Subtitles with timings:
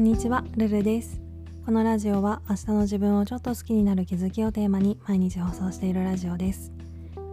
[0.00, 1.20] んにちは、ルルです。
[1.66, 6.72] このラジオは明日の自分をちょっと好きになる気づきをテーマに毎日放送しているラジオです。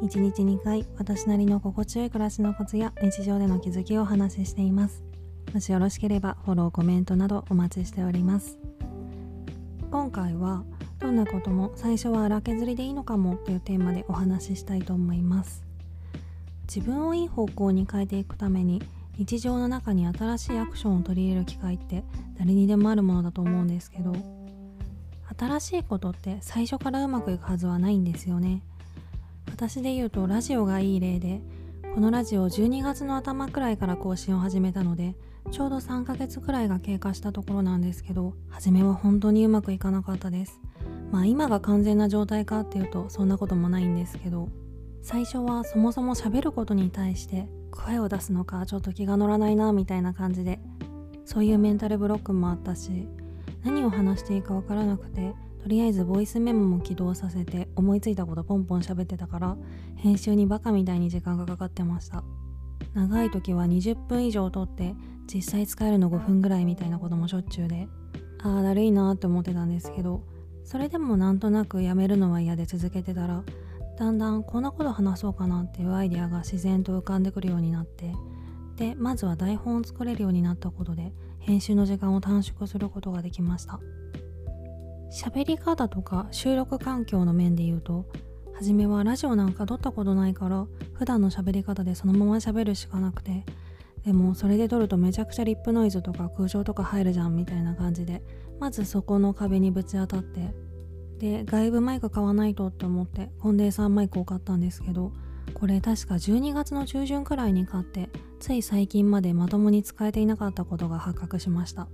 [0.02, 5.02] 1日2回私なりの心地よい暮らしのコツや日常での気づきをお話ししています。
[5.54, 8.60] もしよろしければフォローコメントなどお待ちしております。
[9.90, 10.66] 今回は
[11.00, 15.64] どんなことも最初は荒削りでいいのかもというテーマでお話ししたいと思います。
[16.68, 18.84] 自分をいい方向に変えていくために
[19.18, 22.04] 日常の中に新しいアクションを取り入れる機会って
[22.38, 24.14] 誰にでもあるものだと思うんですけど
[25.38, 28.64] 新しいことって最初からうまくいくはずはないんですよね。
[29.50, 31.42] 私で言うとラジオがいい例で
[31.96, 35.16] このラジオ12月の頭くらいから更新を始めたので
[35.52, 40.60] ちょうど3ヶ月くらいが経過したところなんですけど初めは本当にうまくいかなかったです。
[41.12, 44.50] まあ今が完全な状態かっていうとそんなこともないんですけど
[45.02, 50.60] 最初はそもそも喋ることに対して声を出すのかちょっと気が乗らないなみたいな感じで。
[51.28, 53.06] そういうメンタルブロックもあったし
[53.62, 59.58] 何を話していいかわからなくてとりあえずボイスメモも起動させて思いついたことポンポン喋ってたから
[59.98, 62.24] 編集にバカみたいに時間がかかってました。
[62.94, 64.96] 長い時は20分以上撮って
[65.32, 67.90] 実際使えるの5分ぐらいみたいなこともしょっちゅうで。
[68.42, 70.24] ああだるいなーって思ってたんですけど
[70.64, 73.44] それでもなんとなくやめるのは嫌で続けてたら
[73.98, 78.14] だんだんこんなこと話そうかなっていうアイデアが自然と浮かんでくるようになって。
[78.76, 83.80] でまずは台本を作れるようになったことで編集の時間を短縮することができました。
[85.12, 88.06] 喋り方とか収録環境の面で言うと
[88.56, 93.46] 初めはラジオなんか撮ったことないから普段の喋り方でそのまま喋るしかなくて
[94.04, 98.22] でもそれで撮るとめちゃくちゃリップノイズとか空調とか入るじゃんみたいな感じで
[98.60, 100.54] まずそこの壁にぶち当たって
[101.20, 105.12] で外部マイク買わないとって思ってコンデンサーマイクを買ったんですけど
[105.54, 108.10] これ確か12月の中旬くらいに買って
[108.40, 111.88] つい最近までまともに使えていなかったことが発覚しました。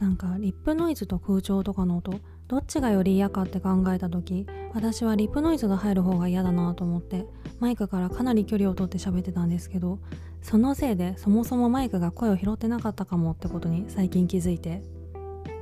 [0.00, 7.26] なんかリップノイズと空調とかの音どっちがより嫌かって考えた時私はリップノイズが入る方が嫌だなと思って
[7.58, 9.98] マイクからかなり距離を取って喋ってたんですけど
[10.40, 14.97] そのせいでそもそもマイクが声を拾ってなかったかもってことに最近気づいて。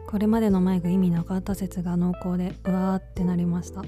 [0.07, 3.83] これまでのマイク意味なかった説が濃厚でうわーってなりました。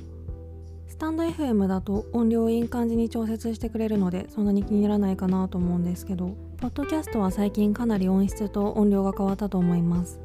[0.89, 10.21] スタンド FM だと音量をいい感じに調節してくれるのでそんなに気にならないかなと思うんですけどポッドキャストは最近かなり音質と音量が変わったと思います。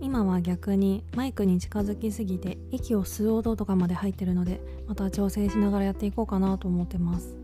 [0.00, 7.36] 今は逆にマイクに近づきすぎて息を吸う音とかまで入ってるのでまた調整しながらやっていこうかなと思ってます。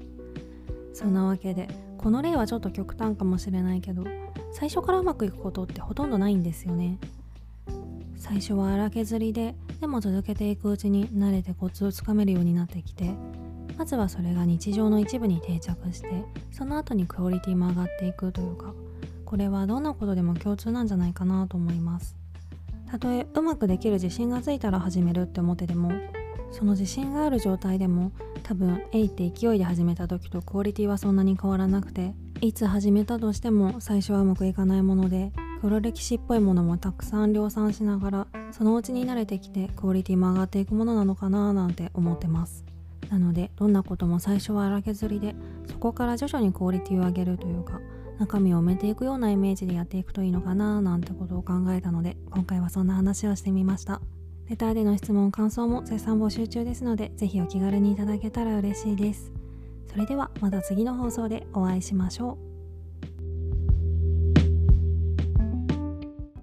[0.95, 4.05] そんなわけでこの例はちょっと極端かもしれないけど
[4.53, 6.99] 最初からうまくいくことってほとんどないんですよね。
[8.33, 13.11] 最初は荒削りででも続けていくうちに慣れてコツをつかめるようになってきて
[13.77, 18.73] まずはそれが日常の一部に定着してその後にクオリティも上がっていくというか
[19.27, 22.17] これはどんなことでも共通なんじゃないかなと思います。
[22.91, 25.93] たとえうまくできる自信がついたら始めるって思ってでも
[26.53, 28.13] その自信がある状態でも
[28.45, 42.65] 多分えいって勢いで始めた時とクオリティはそんなに変わらなくていつ始めたとしても最初はうまくいかないもので黒歴史っぽいものもたくさん量産しながらそのうちに慣れてきてクオリティも上がっていくものなのかななんて思ってます。
[43.09, 45.37] なのでどんなことも最初は荒削りで
[45.71, 47.81] そこから徐々にクオリティを上げるというか
[48.19, 54.01] 中身を埋めていくようなイメージでやっていくといいのかななんてことを考えたので今回はそんな話をしてみました。
[54.49, 59.31] レターでの質問感想も絶賛募集中ですのでぜひお気軽にいただけたら嬉しいです。
[59.87, 62.52] それではまた次の放送でお会いしましょう。